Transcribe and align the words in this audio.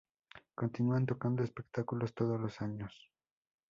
Continúan 0.59 1.05
tocando 1.05 1.43
espectáculos 1.43 2.15
todos 2.15 2.41
los 2.41 2.59
años. 2.63 2.91